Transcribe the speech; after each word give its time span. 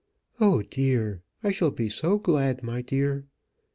"Oh 0.39 0.63
dear, 0.63 1.21
I 1.43 1.51
shall 1.51 1.69
be 1.69 1.87
so 1.87 2.17
glad, 2.17 2.63
my 2.63 2.81
dear. 2.81 3.27